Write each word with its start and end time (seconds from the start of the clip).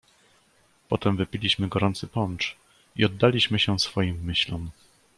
"Potem 0.89 1.17
wypiliśmy 1.17 1.67
gorący 1.67 2.07
poncz 2.07 2.55
i 2.95 3.05
oddaliśmy 3.05 3.59
się 3.59 3.79
swoim 3.79 4.19
myślom." 4.23 4.71